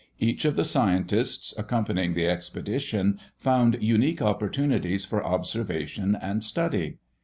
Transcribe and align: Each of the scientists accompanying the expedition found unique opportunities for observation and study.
Each 0.17 0.45
of 0.45 0.55
the 0.55 0.65
scientists 0.65 1.53
accompanying 1.59 2.15
the 2.15 2.25
expedition 2.27 3.19
found 3.37 3.77
unique 3.83 4.19
opportunities 4.19 5.05
for 5.05 5.23
observation 5.23 6.17
and 6.19 6.43
study. 6.43 6.97